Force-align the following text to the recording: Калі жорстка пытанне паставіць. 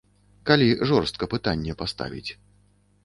Калі 0.49 0.69
жорстка 0.91 1.29
пытанне 1.33 1.77
паставіць. 1.83 2.31